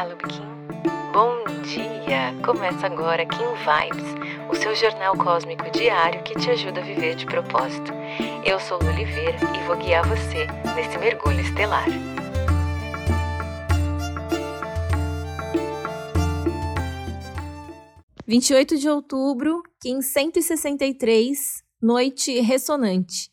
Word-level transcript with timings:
Olá, 0.00 0.08
Lubkin. 0.08 0.40
Bom 1.12 1.44
dia! 1.62 2.34
Começa 2.42 2.86
agora 2.86 3.26
Kim 3.26 3.36
Vibes, 3.36 4.48
o 4.48 4.54
seu 4.54 4.74
jornal 4.74 5.14
cósmico 5.14 5.70
diário 5.70 6.22
que 6.22 6.34
te 6.36 6.48
ajuda 6.48 6.80
a 6.80 6.82
viver 6.82 7.16
de 7.16 7.26
propósito. 7.26 7.92
Eu 8.42 8.58
sou 8.58 8.78
Lu 8.78 8.88
Oliveira 8.88 9.36
e 9.54 9.66
vou 9.66 9.76
guiar 9.76 10.08
você 10.08 10.46
nesse 10.74 10.96
mergulho 10.96 11.40
estelar. 11.40 11.84
Vinte 18.26 18.48
e 18.48 18.54
oito 18.54 18.78
de 18.78 18.88
outubro, 18.88 19.62
Kim 19.82 20.00
163, 20.00 21.62
noite 21.82 22.40
ressonante. 22.40 23.30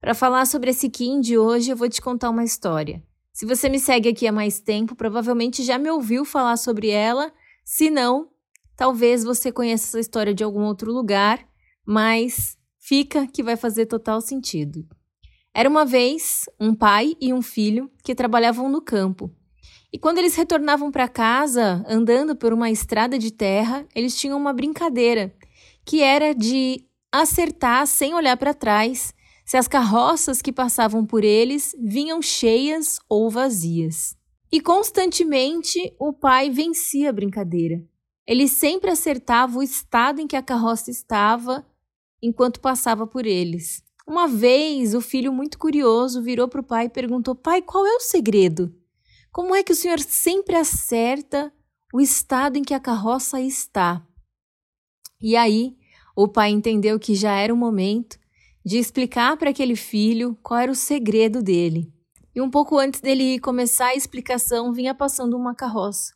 Para 0.00 0.14
falar 0.14 0.46
sobre 0.46 0.70
esse 0.70 0.88
Kim 0.88 1.20
de 1.20 1.36
hoje, 1.36 1.72
eu 1.72 1.76
vou 1.76 1.88
te 1.88 2.00
contar 2.00 2.30
uma 2.30 2.44
história. 2.44 3.02
Se 3.34 3.44
você 3.44 3.68
me 3.68 3.80
segue 3.80 4.08
aqui 4.08 4.28
há 4.28 4.32
mais 4.32 4.60
tempo, 4.60 4.94
provavelmente 4.94 5.64
já 5.64 5.76
me 5.76 5.90
ouviu 5.90 6.24
falar 6.24 6.56
sobre 6.56 6.88
ela. 6.88 7.32
Se 7.64 7.90
não, 7.90 8.28
talvez 8.76 9.24
você 9.24 9.50
conheça 9.50 9.88
essa 9.88 9.98
história 9.98 10.32
de 10.32 10.44
algum 10.44 10.62
outro 10.62 10.92
lugar, 10.92 11.44
mas 11.84 12.56
fica 12.78 13.26
que 13.26 13.42
vai 13.42 13.56
fazer 13.56 13.86
total 13.86 14.20
sentido. 14.20 14.86
Era 15.52 15.68
uma 15.68 15.84
vez 15.84 16.44
um 16.60 16.72
pai 16.72 17.16
e 17.20 17.32
um 17.32 17.42
filho 17.42 17.90
que 18.04 18.14
trabalhavam 18.14 18.68
no 18.68 18.80
campo. 18.80 19.34
E 19.92 19.98
quando 19.98 20.18
eles 20.18 20.36
retornavam 20.36 20.92
para 20.92 21.08
casa, 21.08 21.84
andando 21.88 22.36
por 22.36 22.52
uma 22.52 22.70
estrada 22.70 23.18
de 23.18 23.32
terra, 23.32 23.84
eles 23.96 24.16
tinham 24.16 24.38
uma 24.38 24.52
brincadeira, 24.52 25.34
que 25.84 26.00
era 26.00 26.32
de 26.32 26.86
acertar 27.10 27.84
sem 27.88 28.14
olhar 28.14 28.36
para 28.36 28.52
trás 28.54 29.13
se 29.44 29.56
as 29.56 29.68
carroças 29.68 30.40
que 30.40 30.52
passavam 30.52 31.04
por 31.04 31.22
eles 31.22 31.74
vinham 31.78 32.22
cheias 32.22 32.98
ou 33.08 33.28
vazias. 33.30 34.16
E 34.50 34.60
constantemente 34.60 35.94
o 35.98 36.12
pai 36.12 36.48
vencia 36.48 37.10
a 37.10 37.12
brincadeira. 37.12 37.84
Ele 38.26 38.48
sempre 38.48 38.90
acertava 38.90 39.58
o 39.58 39.62
estado 39.62 40.20
em 40.20 40.26
que 40.26 40.36
a 40.36 40.42
carroça 40.42 40.90
estava 40.90 41.66
enquanto 42.22 42.60
passava 42.60 43.06
por 43.06 43.26
eles. 43.26 43.82
Uma 44.06 44.26
vez, 44.26 44.94
o 44.94 45.00
filho, 45.00 45.32
muito 45.32 45.58
curioso, 45.58 46.22
virou 46.22 46.48
para 46.48 46.60
o 46.60 46.64
pai 46.64 46.86
e 46.86 46.90
perguntou: 46.90 47.34
Pai, 47.34 47.60
qual 47.60 47.86
é 47.86 47.96
o 47.96 48.00
segredo? 48.00 48.74
Como 49.32 49.54
é 49.54 49.62
que 49.62 49.72
o 49.72 49.76
senhor 49.76 49.98
sempre 49.98 50.56
acerta 50.56 51.52
o 51.92 52.00
estado 52.00 52.56
em 52.56 52.62
que 52.62 52.74
a 52.74 52.80
carroça 52.80 53.40
está? 53.40 54.06
E 55.20 55.36
aí, 55.36 55.76
o 56.14 56.28
pai 56.28 56.50
entendeu 56.50 56.98
que 56.98 57.14
já 57.14 57.34
era 57.34 57.52
o 57.52 57.56
momento 57.56 58.18
de 58.64 58.78
explicar 58.78 59.36
para 59.36 59.50
aquele 59.50 59.76
filho 59.76 60.36
qual 60.42 60.60
era 60.60 60.72
o 60.72 60.74
segredo 60.74 61.42
dele. 61.42 61.92
E 62.34 62.40
um 62.40 62.50
pouco 62.50 62.78
antes 62.78 63.00
dele 63.00 63.38
começar 63.38 63.88
a 63.88 63.94
explicação, 63.94 64.72
vinha 64.72 64.94
passando 64.94 65.36
uma 65.36 65.54
carroça. 65.54 66.14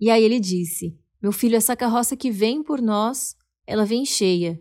E 0.00 0.10
aí 0.10 0.24
ele 0.24 0.40
disse: 0.40 0.98
Meu 1.22 1.30
filho, 1.30 1.56
essa 1.56 1.76
carroça 1.76 2.16
que 2.16 2.30
vem 2.30 2.62
por 2.62 2.80
nós, 2.80 3.36
ela 3.66 3.84
vem 3.84 4.04
cheia. 4.04 4.58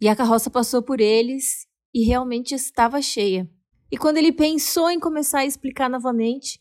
E 0.00 0.08
a 0.08 0.14
carroça 0.14 0.50
passou 0.50 0.82
por 0.82 1.00
eles 1.00 1.66
e 1.94 2.04
realmente 2.04 2.54
estava 2.54 3.00
cheia. 3.00 3.50
E 3.90 3.96
quando 3.96 4.18
ele 4.18 4.32
pensou 4.32 4.90
em 4.90 5.00
começar 5.00 5.40
a 5.40 5.46
explicar 5.46 5.88
novamente, 5.88 6.60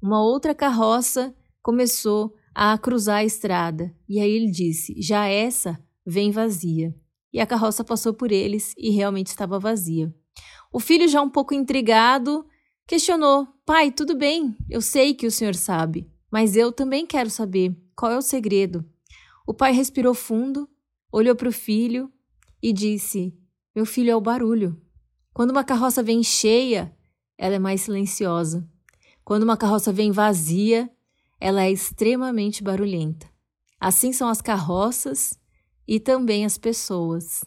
uma 0.00 0.22
outra 0.22 0.54
carroça 0.54 1.34
começou 1.60 2.34
a 2.54 2.76
cruzar 2.78 3.18
a 3.18 3.24
estrada. 3.24 3.94
E 4.08 4.20
aí 4.20 4.30
ele 4.30 4.50
disse: 4.50 4.94
Já 5.00 5.26
essa 5.26 5.78
vem 6.06 6.30
vazia 6.30 6.94
e 7.32 7.40
a 7.40 7.46
carroça 7.46 7.82
passou 7.82 8.12
por 8.12 8.30
eles 8.30 8.74
e 8.76 8.90
realmente 8.90 9.28
estava 9.28 9.58
vazia. 9.58 10.14
O 10.72 10.78
filho, 10.78 11.08
já 11.08 11.20
um 11.22 11.30
pouco 11.30 11.54
intrigado, 11.54 12.46
questionou: 12.86 13.46
Pai, 13.64 13.90
tudo 13.90 14.16
bem, 14.16 14.56
eu 14.68 14.80
sei 14.80 15.14
que 15.14 15.26
o 15.26 15.30
senhor 15.30 15.54
sabe, 15.54 16.10
mas 16.30 16.56
eu 16.56 16.72
também 16.72 17.06
quero 17.06 17.30
saber 17.30 17.76
qual 17.96 18.12
é 18.12 18.16
o 18.16 18.22
segredo. 18.22 18.84
O 19.46 19.54
pai 19.54 19.72
respirou 19.72 20.14
fundo, 20.14 20.68
olhou 21.10 21.34
para 21.34 21.48
o 21.48 21.52
filho 21.52 22.10
e 22.62 22.72
disse: 22.72 23.34
Meu 23.74 23.86
filho 23.86 24.10
é 24.10 24.16
o 24.16 24.20
barulho. 24.20 24.80
Quando 25.32 25.50
uma 25.50 25.64
carroça 25.64 26.02
vem 26.02 26.22
cheia, 26.22 26.94
ela 27.38 27.56
é 27.56 27.58
mais 27.58 27.82
silenciosa. 27.82 28.68
Quando 29.24 29.44
uma 29.44 29.56
carroça 29.56 29.92
vem 29.92 30.10
vazia, 30.10 30.90
ela 31.40 31.62
é 31.62 31.70
extremamente 31.70 32.62
barulhenta. 32.62 33.28
Assim 33.80 34.12
são 34.12 34.28
as 34.28 34.40
carroças 34.40 35.38
e 35.92 36.00
também 36.00 36.46
as 36.46 36.56
pessoas. 36.56 37.44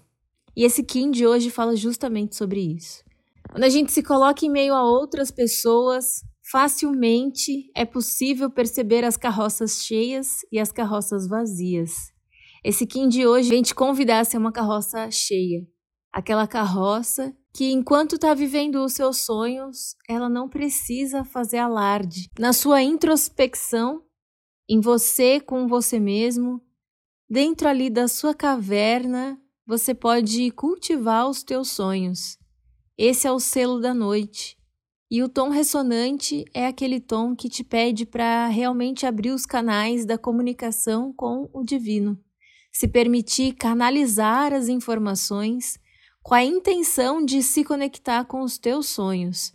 E 0.55 0.63
esse 0.63 0.83
Kim 0.83 1.09
de 1.09 1.25
hoje 1.25 1.49
fala 1.49 1.75
justamente 1.75 2.35
sobre 2.35 2.61
isso. 2.61 3.03
Quando 3.49 3.63
a 3.63 3.69
gente 3.69 3.91
se 3.91 4.03
coloca 4.03 4.45
em 4.45 4.51
meio 4.51 4.75
a 4.75 4.83
outras 4.83 5.31
pessoas, 5.31 6.21
facilmente 6.51 7.71
é 7.75 7.83
possível 7.85 8.47
perceber 8.51 9.03
as 9.03 9.17
carroças 9.17 9.83
cheias 9.83 10.45
e 10.51 10.59
as 10.59 10.71
carroças 10.71 11.27
vazias. 11.27 12.13
Esse 12.63 12.85
Kim 12.85 13.09
de 13.09 13.25
hoje 13.25 13.49
vem 13.49 13.63
te 13.63 13.73
convidar 13.73 14.19
a 14.19 14.23
ser 14.23 14.37
uma 14.37 14.51
carroça 14.51 15.09
cheia. 15.09 15.65
Aquela 16.13 16.45
carroça 16.45 17.35
que, 17.51 17.71
enquanto 17.71 18.13
está 18.13 18.35
vivendo 18.35 18.75
os 18.75 18.93
seus 18.93 19.25
sonhos, 19.25 19.95
ela 20.07 20.29
não 20.29 20.47
precisa 20.47 21.23
fazer 21.23 21.57
alarde. 21.57 22.29
Na 22.37 22.53
sua 22.53 22.83
introspecção, 22.83 24.03
em 24.69 24.79
você 24.79 25.39
com 25.39 25.67
você 25.67 25.99
mesmo, 25.99 26.61
Dentro 27.27 27.67
ali 27.67 27.89
da 27.89 28.07
sua 28.07 28.35
caverna, 28.35 29.41
você 29.65 29.95
pode 29.95 30.51
cultivar 30.51 31.27
os 31.27 31.41
teus 31.41 31.69
sonhos. 31.69 32.37
Esse 32.95 33.25
é 33.25 33.31
o 33.31 33.39
selo 33.39 33.79
da 33.79 33.95
noite. 33.95 34.55
E 35.09 35.23
o 35.23 35.29
tom 35.29 35.49
ressonante 35.49 36.45
é 36.53 36.67
aquele 36.67 36.99
tom 36.99 37.35
que 37.35 37.49
te 37.49 37.63
pede 37.63 38.05
para 38.05 38.47
realmente 38.47 39.07
abrir 39.07 39.31
os 39.31 39.43
canais 39.43 40.05
da 40.05 40.19
comunicação 40.19 41.11
com 41.11 41.49
o 41.51 41.63
divino, 41.63 42.15
se 42.71 42.87
permitir 42.87 43.53
canalizar 43.53 44.53
as 44.53 44.67
informações 44.67 45.79
com 46.21 46.35
a 46.35 46.43
intenção 46.43 47.25
de 47.25 47.41
se 47.41 47.63
conectar 47.63 48.25
com 48.25 48.41
os 48.41 48.59
teus 48.59 48.87
sonhos. 48.87 49.51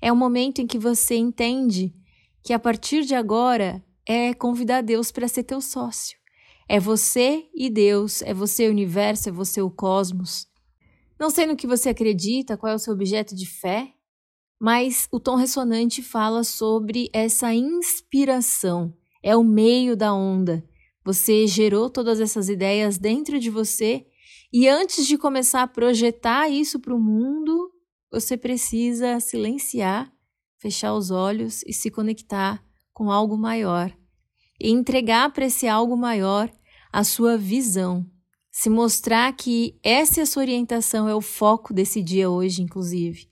É 0.00 0.12
o 0.12 0.16
momento 0.16 0.60
em 0.60 0.66
que 0.66 0.78
você 0.78 1.16
entende 1.16 1.94
que 2.42 2.52
a 2.52 2.58
partir 2.58 3.04
de 3.04 3.14
agora 3.14 3.82
é 4.06 4.34
convidar 4.34 4.82
Deus 4.82 5.10
para 5.10 5.26
ser 5.26 5.44
teu 5.44 5.62
sócio. 5.62 6.23
É 6.68 6.80
você 6.80 7.46
e 7.54 7.68
Deus, 7.68 8.22
é 8.22 8.32
você 8.32 8.68
o 8.68 8.70
universo, 8.70 9.28
é 9.28 9.32
você 9.32 9.60
o 9.60 9.70
cosmos. 9.70 10.46
Não 11.18 11.30
sei 11.30 11.46
no 11.46 11.56
que 11.56 11.66
você 11.66 11.90
acredita, 11.90 12.56
qual 12.56 12.72
é 12.72 12.74
o 12.74 12.78
seu 12.78 12.94
objeto 12.94 13.34
de 13.34 13.46
fé, 13.46 13.92
mas 14.58 15.06
o 15.12 15.20
tom 15.20 15.36
ressonante 15.36 16.02
fala 16.02 16.42
sobre 16.42 17.08
essa 17.12 17.52
inspiração, 17.52 18.96
é 19.22 19.36
o 19.36 19.44
meio 19.44 19.96
da 19.96 20.14
onda. 20.14 20.64
Você 21.04 21.46
gerou 21.46 21.90
todas 21.90 22.18
essas 22.18 22.48
ideias 22.48 22.96
dentro 22.96 23.38
de 23.38 23.50
você 23.50 24.06
e 24.50 24.66
antes 24.66 25.06
de 25.06 25.18
começar 25.18 25.62
a 25.62 25.68
projetar 25.68 26.48
isso 26.48 26.80
para 26.80 26.94
o 26.94 27.00
mundo, 27.00 27.70
você 28.10 28.36
precisa 28.36 29.20
silenciar, 29.20 30.10
fechar 30.58 30.94
os 30.94 31.10
olhos 31.10 31.62
e 31.66 31.72
se 31.72 31.90
conectar 31.90 32.64
com 32.92 33.10
algo 33.10 33.36
maior 33.36 33.94
e 34.60 34.70
entregar 34.70 35.32
para 35.32 35.46
esse 35.46 35.66
algo 35.66 35.96
maior 35.96 36.50
a 36.92 37.02
sua 37.02 37.36
visão. 37.36 38.06
Se 38.50 38.70
mostrar 38.70 39.32
que 39.32 39.78
essa 39.82 40.20
é 40.20 40.24
sua 40.24 40.42
orientação 40.42 41.08
é 41.08 41.14
o 41.14 41.20
foco 41.20 41.74
desse 41.74 42.02
dia 42.02 42.30
hoje, 42.30 42.62
inclusive. 42.62 43.28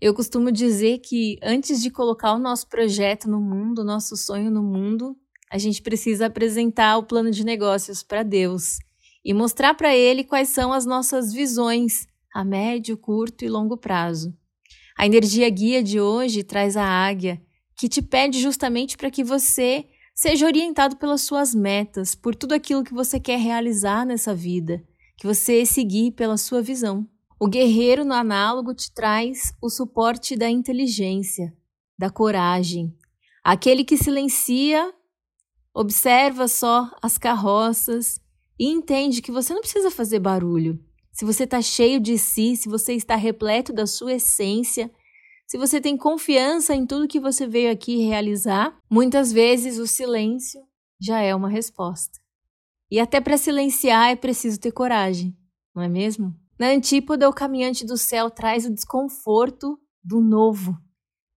Eu 0.00 0.14
costumo 0.14 0.50
dizer 0.50 0.98
que 0.98 1.38
antes 1.42 1.82
de 1.82 1.90
colocar 1.90 2.32
o 2.34 2.38
nosso 2.38 2.68
projeto 2.68 3.28
no 3.28 3.40
mundo, 3.40 3.80
o 3.80 3.84
nosso 3.84 4.16
sonho 4.16 4.50
no 4.50 4.62
mundo, 4.62 5.16
a 5.50 5.58
gente 5.58 5.82
precisa 5.82 6.26
apresentar 6.26 6.96
o 6.96 7.04
plano 7.04 7.30
de 7.30 7.44
negócios 7.44 8.02
para 8.02 8.22
Deus 8.22 8.78
e 9.24 9.32
mostrar 9.32 9.74
para 9.74 9.94
Ele 9.94 10.24
quais 10.24 10.48
são 10.48 10.72
as 10.72 10.84
nossas 10.84 11.32
visões 11.32 12.06
a 12.34 12.44
médio, 12.44 12.96
curto 12.96 13.44
e 13.44 13.48
longo 13.48 13.76
prazo. 13.76 14.36
A 14.98 15.06
energia 15.06 15.48
guia 15.48 15.82
de 15.82 16.00
hoje 16.00 16.42
traz 16.42 16.76
a 16.76 16.84
águia, 16.84 17.40
que 17.76 17.88
te 17.88 18.02
pede 18.02 18.40
justamente 18.40 18.96
para 18.96 19.10
que 19.10 19.22
você 19.22 19.86
Seja 20.14 20.46
orientado 20.46 20.96
pelas 20.96 21.22
suas 21.22 21.52
metas, 21.52 22.14
por 22.14 22.36
tudo 22.36 22.52
aquilo 22.54 22.84
que 22.84 22.94
você 22.94 23.18
quer 23.18 23.36
realizar 23.36 24.06
nessa 24.06 24.32
vida, 24.32 24.80
que 25.16 25.26
você 25.26 25.66
seguir 25.66 26.12
pela 26.12 26.36
sua 26.36 26.62
visão. 26.62 27.04
O 27.38 27.48
guerreiro 27.48 28.04
no 28.04 28.14
análogo 28.14 28.72
te 28.72 28.92
traz 28.92 29.52
o 29.60 29.68
suporte 29.68 30.36
da 30.36 30.48
inteligência, 30.48 31.52
da 31.98 32.10
coragem. 32.10 32.96
Aquele 33.42 33.82
que 33.84 33.96
silencia, 33.96 34.94
observa 35.74 36.46
só 36.46 36.88
as 37.02 37.18
carroças 37.18 38.20
e 38.56 38.68
entende 38.68 39.20
que 39.20 39.32
você 39.32 39.52
não 39.52 39.62
precisa 39.62 39.90
fazer 39.90 40.20
barulho. 40.20 40.78
Se 41.10 41.24
você 41.24 41.42
está 41.42 41.60
cheio 41.60 41.98
de 41.98 42.16
si, 42.18 42.56
se 42.56 42.68
você 42.68 42.94
está 42.94 43.16
repleto 43.16 43.72
da 43.72 43.86
sua 43.86 44.14
essência, 44.14 44.90
se 45.46 45.58
você 45.58 45.80
tem 45.80 45.96
confiança 45.96 46.74
em 46.74 46.86
tudo 46.86 47.08
que 47.08 47.20
você 47.20 47.46
veio 47.46 47.70
aqui 47.70 48.04
realizar, 48.04 48.76
muitas 48.90 49.32
vezes 49.32 49.78
o 49.78 49.86
silêncio 49.86 50.60
já 51.00 51.20
é 51.20 51.34
uma 51.34 51.48
resposta. 51.48 52.18
E 52.90 52.98
até 52.98 53.20
para 53.20 53.36
silenciar 53.36 54.10
é 54.10 54.16
preciso 54.16 54.58
ter 54.58 54.72
coragem, 54.72 55.36
não 55.74 55.82
é 55.82 55.88
mesmo? 55.88 56.34
Na 56.58 56.68
antípoda, 56.68 57.28
o 57.28 57.32
caminhante 57.32 57.84
do 57.84 57.96
céu 57.96 58.30
traz 58.30 58.64
o 58.64 58.72
desconforto 58.72 59.78
do 60.02 60.20
novo, 60.20 60.78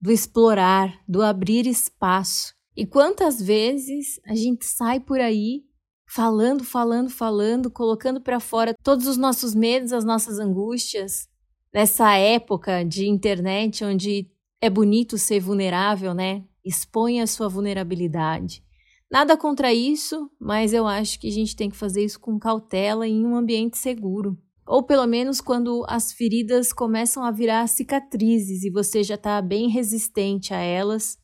do 0.00 0.12
explorar, 0.12 1.00
do 1.08 1.23
abrir 1.23 1.67
espaço. 1.67 2.55
E 2.76 2.87
quantas 2.87 3.41
vezes 3.41 4.20
a 4.26 4.35
gente 4.35 4.67
sai 4.67 5.00
por 5.00 5.19
aí 5.19 5.64
falando, 6.08 6.62
falando, 6.62 7.08
falando, 7.08 7.70
colocando 7.70 8.20
para 8.20 8.38
fora 8.38 8.75
todos 8.82 9.06
os 9.06 9.17
nossos 9.17 9.55
medos, 9.55 9.93
as 9.93 10.05
nossas 10.05 10.38
angústias, 10.38 11.29
nessa 11.76 12.17
época 12.17 12.82
de 12.82 13.06
internet 13.06 13.84
onde 13.84 14.31
é 14.62 14.70
bonito 14.70 15.19
ser 15.19 15.40
vulnerável, 15.40 16.14
né? 16.14 16.43
Expõe 16.64 17.20
a 17.20 17.26
sua 17.26 17.50
vulnerabilidade. 17.50 18.64
Nada 19.11 19.37
contra 19.37 19.75
isso, 19.75 20.31
mas 20.40 20.73
eu 20.73 20.87
acho 20.87 21.20
que 21.20 21.28
a 21.28 21.31
gente 21.31 21.55
tem 21.55 21.69
que 21.69 21.76
fazer 21.76 22.02
isso 22.02 22.19
com 22.19 22.38
cautela 22.38 23.06
em 23.06 23.26
um 23.26 23.37
ambiente 23.37 23.76
seguro. 23.76 24.38
Ou 24.67 24.84
pelo 24.84 25.06
menos 25.06 25.38
quando 25.38 25.84
as 25.87 26.14
feridas 26.14 26.73
começam 26.73 27.23
a 27.23 27.31
virar 27.31 27.67
cicatrizes 27.67 28.64
e 28.64 28.70
você 28.70 29.05
já 29.05 29.17
está 29.17 29.43
bem 29.43 29.69
resistente 29.69 30.55
a 30.55 30.58
elas, 30.58 31.19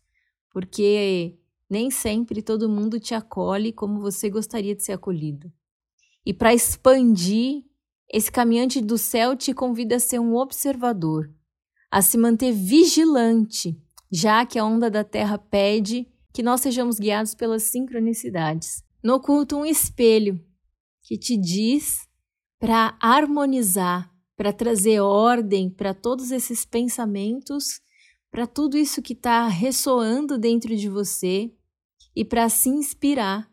porque 0.53 1.39
nem 1.69 1.91
sempre 1.91 2.43
todo 2.43 2.69
mundo 2.69 3.01
te 3.01 3.15
acolhe 3.15 3.73
como 3.73 4.03
você 4.03 4.29
gostaria 4.29 4.77
de 4.77 4.85
ser 4.85 4.93
acolhido. 4.93 5.51
E 6.27 6.35
para 6.35 6.53
expandir, 6.53 7.65
esse 8.11 8.31
caminhante 8.31 8.81
do 8.81 8.97
céu 8.97 9.37
te 9.37 9.53
convida 9.53 9.97
a 9.97 10.01
ser 10.01 10.19
um 10.19 10.35
observador, 10.35 11.31
a 11.91 12.01
se 12.03 12.17
manter 12.17 12.53
vigilante, 12.53 13.81
já 14.11 14.45
que 14.47 14.59
a 14.59 14.65
onda 14.65 14.91
da 14.91 15.03
terra 15.03 15.39
pede 15.39 16.07
que 16.33 16.43
nós 16.43 16.61
sejamos 16.61 16.99
guiados 16.99 17.35
pelas 17.35 17.65
sincronicidades. 17.65 18.83
No 19.03 19.15
oculto, 19.15 19.57
um 19.57 19.67
espelho 19.67 20.41
que 21.03 21.19
te 21.19 21.37
diz 21.37 22.09
para 22.59 22.97
harmonizar, 23.01 24.11
para 24.37 24.53
trazer 24.53 25.01
ordem 25.01 25.69
para 25.69 25.93
todos 25.93 26.31
esses 26.31 26.65
pensamentos, 26.65 27.81
para 28.31 28.47
tudo 28.47 28.79
isso 28.79 29.03
que 29.03 29.13
está 29.13 29.47
ressoando 29.47 30.39
dentro 30.39 30.75
de 30.75 30.89
você 30.89 31.53
e 32.17 32.25
para 32.25 32.49
se 32.49 32.71
inspirar 32.71 33.52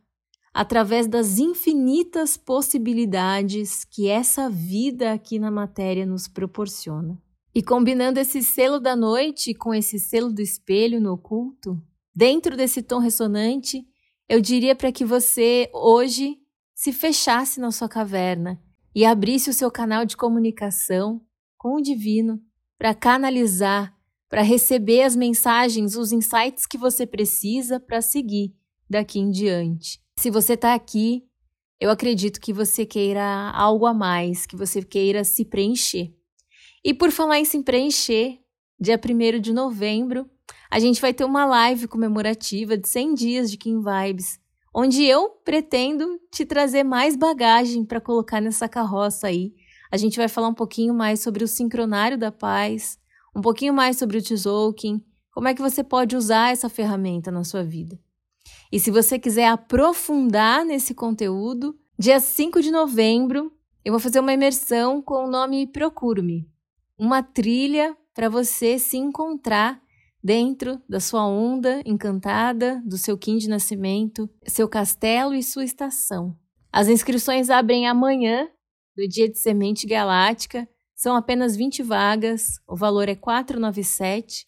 através 0.53 1.07
das 1.07 1.37
infinitas 1.37 2.37
possibilidades 2.37 3.85
que 3.85 4.07
essa 4.07 4.49
vida 4.49 5.13
aqui 5.13 5.39
na 5.39 5.51
matéria 5.51 6.05
nos 6.05 6.27
proporciona. 6.27 7.21
E 7.53 7.63
combinando 7.63 8.19
esse 8.19 8.43
selo 8.43 8.79
da 8.79 8.95
noite 8.95 9.53
com 9.53 9.73
esse 9.73 9.99
selo 9.99 10.31
do 10.31 10.41
espelho 10.41 11.01
no 11.01 11.13
oculto, 11.13 11.81
dentro 12.15 12.55
desse 12.55 12.81
tom 12.81 12.99
ressonante, 12.99 13.85
eu 14.27 14.39
diria 14.39 14.75
para 14.75 14.91
que 14.91 15.03
você 15.03 15.69
hoje 15.73 16.37
se 16.75 16.93
fechasse 16.93 17.59
na 17.59 17.71
sua 17.71 17.89
caverna 17.89 18.61
e 18.95 19.03
abrisse 19.03 19.49
o 19.49 19.53
seu 19.53 19.71
canal 19.71 20.05
de 20.05 20.15
comunicação 20.15 21.21
com 21.57 21.75
o 21.75 21.81
divino 21.81 22.41
para 22.77 22.93
canalizar, 22.93 23.93
para 24.29 24.41
receber 24.41 25.01
as 25.01 25.15
mensagens, 25.15 25.95
os 25.95 26.11
insights 26.11 26.65
que 26.65 26.77
você 26.77 27.05
precisa 27.05 27.79
para 27.79 28.01
seguir 28.01 28.55
daqui 28.89 29.19
em 29.19 29.29
diante. 29.29 29.99
Se 30.19 30.29
você 30.29 30.55
está 30.55 30.73
aqui, 30.73 31.23
eu 31.79 31.89
acredito 31.89 32.41
que 32.41 32.51
você 32.51 32.85
queira 32.85 33.23
algo 33.51 33.85
a 33.85 33.93
mais, 33.93 34.45
que 34.45 34.53
você 34.53 34.83
queira 34.83 35.23
se 35.23 35.45
preencher. 35.45 36.13
E 36.83 36.93
por 36.93 37.09
falar 37.09 37.39
em 37.39 37.45
se 37.45 37.63
preencher, 37.63 38.37
dia 38.77 38.99
1 38.99 39.39
de 39.39 39.53
novembro, 39.53 40.29
a 40.69 40.77
gente 40.77 40.99
vai 40.99 41.13
ter 41.13 41.23
uma 41.23 41.45
live 41.45 41.87
comemorativa 41.87 42.75
de 42.75 42.85
100 42.85 43.13
dias 43.13 43.49
de 43.49 43.55
Kim 43.55 43.81
Vibes, 43.81 44.37
onde 44.75 45.05
eu 45.05 45.29
pretendo 45.45 46.19
te 46.29 46.45
trazer 46.45 46.83
mais 46.83 47.15
bagagem 47.15 47.85
para 47.85 48.01
colocar 48.01 48.41
nessa 48.41 48.67
carroça 48.67 49.27
aí. 49.27 49.53
A 49.89 49.95
gente 49.95 50.17
vai 50.17 50.27
falar 50.27 50.49
um 50.49 50.53
pouquinho 50.53 50.93
mais 50.93 51.21
sobre 51.21 51.45
o 51.45 51.47
sincronário 51.47 52.17
da 52.17 52.29
paz, 52.29 52.99
um 53.33 53.39
pouquinho 53.39 53.73
mais 53.73 53.97
sobre 53.97 54.17
o 54.17 54.21
Tzolk'in, 54.21 55.01
como 55.31 55.47
é 55.47 55.53
que 55.53 55.61
você 55.61 55.81
pode 55.81 56.17
usar 56.17 56.51
essa 56.51 56.67
ferramenta 56.67 57.31
na 57.31 57.45
sua 57.45 57.63
vida. 57.63 57.97
E 58.71 58.79
se 58.79 58.91
você 58.91 59.17
quiser 59.17 59.47
aprofundar 59.47 60.63
nesse 60.63 60.93
conteúdo, 60.93 61.75
dia 61.97 62.19
5 62.19 62.61
de 62.61 62.69
novembro, 62.69 63.51
eu 63.83 63.91
vou 63.91 63.99
fazer 63.99 64.19
uma 64.19 64.33
imersão 64.33 65.01
com 65.01 65.25
o 65.25 65.29
nome 65.29 65.65
Procuro-me, 65.65 66.47
uma 66.97 67.23
trilha 67.23 67.97
para 68.13 68.29
você 68.29 68.77
se 68.77 68.95
encontrar 68.95 69.81
dentro 70.23 70.79
da 70.87 70.99
sua 70.99 71.25
onda 71.25 71.81
encantada, 71.83 72.79
do 72.85 72.97
seu 72.97 73.17
Kim 73.17 73.37
de 73.37 73.49
nascimento, 73.49 74.29
seu 74.45 74.67
castelo 74.67 75.33
e 75.33 75.41
sua 75.41 75.63
estação. 75.63 76.37
As 76.71 76.87
inscrições 76.87 77.49
abrem 77.49 77.87
amanhã, 77.87 78.47
do 78.95 79.07
dia 79.07 79.27
de 79.27 79.39
semente 79.39 79.87
galáctica. 79.87 80.67
São 80.93 81.15
apenas 81.15 81.55
20 81.55 81.81
vagas, 81.81 82.59
o 82.67 82.75
valor 82.75 83.09
é 83.09 83.15
497. 83.15 84.45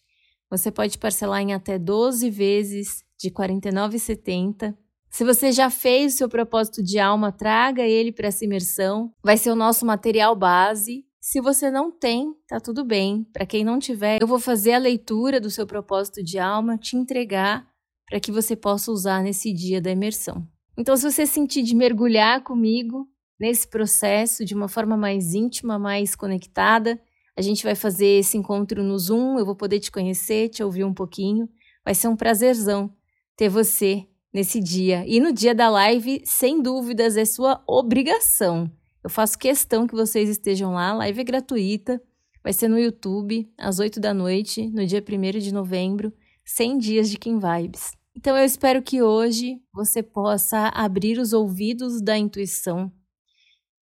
Você 0.50 0.70
pode 0.70 0.98
parcelar 0.98 1.40
em 1.40 1.54
até 1.54 1.78
12 1.78 2.28
vezes 2.30 3.02
de 3.22 3.28
R$ 3.28 3.34
49,70. 3.34 4.76
Se 5.10 5.24
você 5.24 5.52
já 5.52 5.70
fez 5.70 6.14
o 6.14 6.16
seu 6.18 6.28
propósito 6.28 6.82
de 6.82 6.98
alma, 6.98 7.32
traga 7.32 7.82
ele 7.82 8.12
para 8.12 8.28
essa 8.28 8.44
imersão. 8.44 9.12
Vai 9.22 9.36
ser 9.36 9.50
o 9.50 9.56
nosso 9.56 9.86
material 9.86 10.34
base 10.34 11.04
se 11.22 11.40
você 11.40 11.70
não 11.70 11.88
tem, 11.92 12.34
tá 12.48 12.58
tudo 12.58 12.84
bem. 12.84 13.22
Para 13.32 13.46
quem 13.46 13.62
não 13.64 13.78
tiver, 13.78 14.20
eu 14.20 14.26
vou 14.26 14.40
fazer 14.40 14.72
a 14.72 14.78
leitura 14.78 15.40
do 15.40 15.50
seu 15.50 15.64
propósito 15.64 16.20
de 16.20 16.36
alma, 16.36 16.76
te 16.76 16.96
entregar 16.96 17.64
para 18.10 18.18
que 18.18 18.32
você 18.32 18.56
possa 18.56 18.90
usar 18.90 19.22
nesse 19.22 19.52
dia 19.52 19.80
da 19.80 19.92
imersão. 19.92 20.44
Então, 20.76 20.96
se 20.96 21.08
você 21.08 21.24
sentir 21.24 21.62
de 21.62 21.76
mergulhar 21.76 22.42
comigo 22.42 23.06
nesse 23.38 23.68
processo 23.68 24.44
de 24.44 24.52
uma 24.52 24.66
forma 24.66 24.96
mais 24.96 25.32
íntima, 25.32 25.78
mais 25.78 26.16
conectada, 26.16 27.00
a 27.38 27.40
gente 27.40 27.62
vai 27.62 27.76
fazer 27.76 28.18
esse 28.18 28.36
encontro 28.36 28.82
no 28.82 28.98
Zoom, 28.98 29.38
eu 29.38 29.46
vou 29.46 29.54
poder 29.54 29.78
te 29.78 29.92
conhecer, 29.92 30.48
te 30.48 30.64
ouvir 30.64 30.82
um 30.82 30.92
pouquinho. 30.92 31.48
Vai 31.84 31.94
ser 31.94 32.08
um 32.08 32.16
prazerzão 32.16 32.92
ter 33.36 33.48
você 33.48 34.06
nesse 34.32 34.60
dia. 34.60 35.04
E 35.06 35.20
no 35.20 35.32
dia 35.32 35.54
da 35.54 35.68
live, 35.68 36.22
sem 36.24 36.62
dúvidas, 36.62 37.16
é 37.16 37.24
sua 37.24 37.62
obrigação 37.66 38.70
eu 39.02 39.10
faço 39.10 39.38
questão 39.38 39.86
que 39.86 39.94
vocês 39.94 40.28
estejam 40.28 40.72
lá. 40.72 40.90
A 40.90 40.94
live 40.94 41.20
é 41.20 41.24
gratuita. 41.24 42.00
Vai 42.42 42.52
ser 42.52 42.68
no 42.68 42.78
YouTube, 42.78 43.52
às 43.58 43.78
8 43.78 44.00
da 44.00 44.14
noite, 44.14 44.68
no 44.70 44.86
dia 44.86 45.02
1 45.02 45.38
de 45.38 45.52
novembro, 45.52 46.12
100 46.44 46.78
dias 46.78 47.10
de 47.10 47.18
Kim 47.18 47.38
Vibes. 47.38 47.92
Então 48.16 48.36
eu 48.36 48.44
espero 48.44 48.82
que 48.82 49.02
hoje 49.02 49.60
você 49.72 50.02
possa 50.02 50.68
abrir 50.68 51.18
os 51.18 51.32
ouvidos 51.32 52.02
da 52.02 52.18
intuição, 52.18 52.92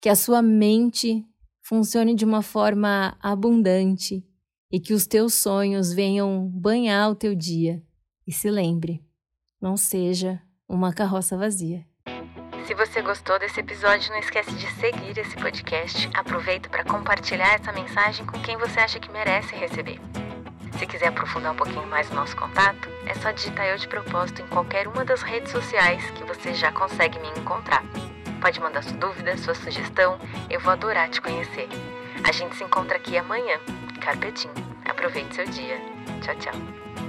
que 0.01 0.09
a 0.09 0.15
sua 0.15 0.41
mente 0.41 1.23
funcione 1.61 2.15
de 2.15 2.25
uma 2.25 2.41
forma 2.41 3.15
abundante 3.21 4.25
e 4.71 4.79
que 4.79 4.93
os 4.93 5.05
teus 5.05 5.33
sonhos 5.35 5.93
venham 5.93 6.47
banhar 6.49 7.11
o 7.11 7.15
teu 7.15 7.35
dia. 7.35 7.81
E 8.25 8.31
se 8.31 8.49
lembre, 8.49 9.03
não 9.61 9.77
seja 9.77 10.41
uma 10.67 10.93
carroça 10.93 11.37
vazia. 11.37 11.85
Se 12.65 12.73
você 12.73 13.01
gostou 13.01 13.39
desse 13.39 13.61
episódio, 13.61 14.11
não 14.11 14.19
esquece 14.19 14.51
de 14.51 14.67
seguir 14.73 15.17
esse 15.17 15.35
podcast. 15.37 16.09
Aproveita 16.13 16.67
para 16.67 16.83
compartilhar 16.83 17.53
essa 17.53 17.71
mensagem 17.71 18.25
com 18.25 18.37
quem 18.41 18.57
você 18.57 18.79
acha 18.79 18.99
que 18.99 19.09
merece 19.09 19.55
receber. 19.55 19.99
Se 20.77 20.85
quiser 20.85 21.07
aprofundar 21.07 21.53
um 21.53 21.55
pouquinho 21.55 21.87
mais 21.87 22.09
o 22.11 22.13
nosso 22.13 22.35
contato, 22.35 22.89
é 23.05 23.13
só 23.15 23.31
digitar 23.31 23.65
eu 23.67 23.77
de 23.77 23.87
propósito 23.87 24.41
em 24.41 24.47
qualquer 24.47 24.87
uma 24.87 25.05
das 25.05 25.21
redes 25.21 25.51
sociais 25.51 26.03
que 26.11 26.23
você 26.25 26.53
já 26.53 26.71
consegue 26.71 27.17
me 27.19 27.29
encontrar. 27.39 27.83
Pode 28.41 28.59
mandar 28.59 28.83
sua 28.83 28.97
dúvida, 28.97 29.37
sua 29.37 29.55
sugestão, 29.55 30.19
eu 30.49 30.59
vou 30.59 30.73
adorar 30.73 31.09
te 31.09 31.21
conhecer. 31.21 31.67
A 32.23 32.31
gente 32.31 32.55
se 32.55 32.63
encontra 32.63 32.97
aqui 32.97 33.17
amanhã. 33.17 33.59
Carpetinho. 34.01 34.53
Aproveite 34.85 35.35
seu 35.35 35.45
dia. 35.45 35.79
Tchau, 36.21 36.35
tchau. 36.35 37.06